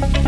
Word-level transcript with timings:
Bye. 0.00 0.27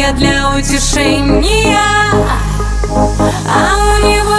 я 0.00 0.12
для 0.12 0.48
утешения, 0.56 1.76
а 2.88 3.76
у 3.76 4.06
него 4.06 4.29